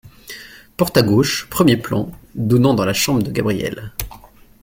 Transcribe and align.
Porte 0.77 0.97
à 0.97 1.03
gauche, 1.03 1.47
premier 1.51 1.77
plan, 1.77 2.11
donnant 2.33 2.73
dans 2.73 2.85
la 2.85 2.93
chambre 2.95 3.21
de 3.21 3.29
Gabrielle. 3.29 3.91